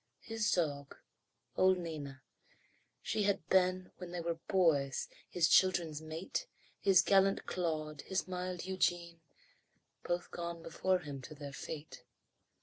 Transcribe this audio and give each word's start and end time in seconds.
His 0.23 0.49
dog, 0.51 0.97
old 1.55 1.77
Nina. 1.77 2.23
She 3.03 3.21
had 3.21 3.47
been, 3.49 3.91
When 3.97 4.09
they 4.09 4.19
were 4.19 4.39
boys, 4.47 5.07
his 5.29 5.47
children's 5.47 6.01
mate, 6.01 6.47
His 6.79 7.03
gallant 7.03 7.45
Claude, 7.45 8.01
his 8.01 8.27
mild 8.27 8.65
Eugene, 8.65 9.21
Both 10.03 10.31
gone 10.31 10.63
before 10.63 11.01
him 11.01 11.21
to 11.21 11.35
their 11.35 11.53
fate. 11.53 12.03